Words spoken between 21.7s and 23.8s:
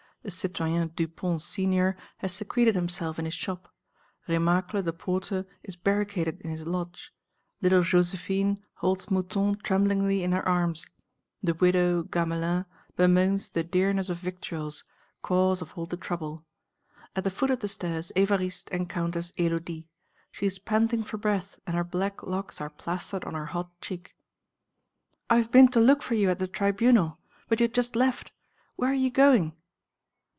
her black locks are plastered on her hot